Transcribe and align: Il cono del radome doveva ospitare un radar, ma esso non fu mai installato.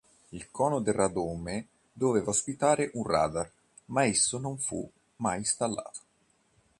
Il 0.29 0.47
cono 0.49 0.79
del 0.79 0.95
radome 0.95 1.67
doveva 1.93 2.31
ospitare 2.31 2.89
un 2.95 3.05
radar, 3.05 3.47
ma 3.89 4.03
esso 4.03 4.39
non 4.39 4.57
fu 4.57 4.89
mai 5.17 5.37
installato. 5.37 5.99